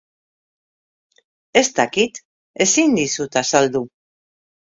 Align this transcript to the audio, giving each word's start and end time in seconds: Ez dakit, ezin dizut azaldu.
Ez 1.61 1.63
dakit, 1.81 2.17
ezin 2.67 2.97
dizut 3.01 3.39
azaldu. 3.45 3.85